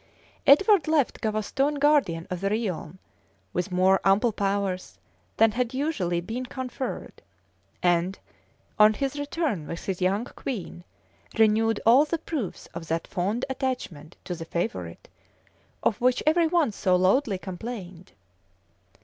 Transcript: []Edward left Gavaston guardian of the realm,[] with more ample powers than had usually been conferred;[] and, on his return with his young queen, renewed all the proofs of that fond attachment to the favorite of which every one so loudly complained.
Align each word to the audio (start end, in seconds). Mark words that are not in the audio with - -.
[]Edward 0.47 0.87
left 0.87 1.21
Gavaston 1.21 1.75
guardian 1.79 2.25
of 2.31 2.41
the 2.41 2.49
realm,[] 2.49 2.97
with 3.53 3.71
more 3.71 4.01
ample 4.03 4.31
powers 4.31 4.97
than 5.37 5.51
had 5.51 5.75
usually 5.75 6.19
been 6.19 6.47
conferred;[] 6.47 7.21
and, 7.83 8.17
on 8.79 8.95
his 8.95 9.19
return 9.19 9.67
with 9.67 9.85
his 9.85 10.01
young 10.01 10.25
queen, 10.25 10.83
renewed 11.37 11.79
all 11.85 12.03
the 12.05 12.17
proofs 12.17 12.65
of 12.73 12.87
that 12.87 13.05
fond 13.05 13.45
attachment 13.47 14.17
to 14.23 14.33
the 14.33 14.43
favorite 14.43 15.07
of 15.83 16.01
which 16.01 16.23
every 16.25 16.47
one 16.47 16.71
so 16.71 16.95
loudly 16.95 17.37
complained. 17.37 18.13